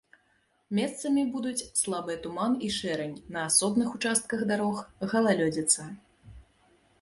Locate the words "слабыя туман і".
1.81-2.69